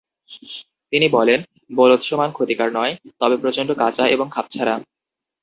[0.93, 1.39] তিনি বলেন,
[1.75, 4.75] "বোলৎসমান ক্ষতিকর নয়, তবে প্রচণ্ড কাঁচা এবং খাপছাড়া।